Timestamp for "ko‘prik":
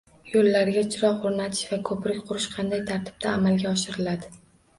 1.91-2.25